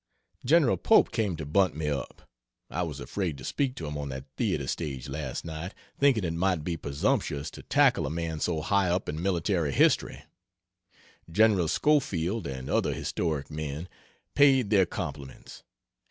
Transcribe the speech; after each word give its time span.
General 0.43 0.77
Pope 0.77 1.11
came 1.11 1.35
to 1.37 1.45
bunt 1.45 1.75
me 1.75 1.87
up 1.87 2.23
I 2.71 2.81
was 2.81 2.99
afraid 2.99 3.37
to 3.37 3.43
speak 3.43 3.75
to 3.75 3.85
him 3.85 3.99
on 3.99 4.09
that 4.09 4.25
theatre 4.35 4.65
stage 4.65 5.07
last 5.07 5.45
night, 5.45 5.75
thinking 5.99 6.23
it 6.23 6.33
might 6.33 6.63
be 6.63 6.75
presumptuous 6.75 7.51
to 7.51 7.61
tackle 7.61 8.07
a 8.07 8.09
man 8.09 8.39
so 8.39 8.61
high 8.61 8.89
up 8.89 9.07
in 9.07 9.21
military 9.21 9.71
history. 9.71 10.23
Gen. 11.31 11.67
Schofield, 11.67 12.47
and 12.47 12.67
other 12.67 12.93
historic 12.95 13.51
men, 13.51 13.87
paid 14.33 14.71
their 14.71 14.87
compliments. 14.87 15.61